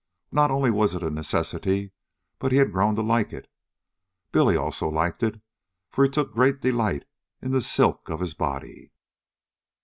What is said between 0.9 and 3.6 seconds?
it a necessity, but he had grown to like it.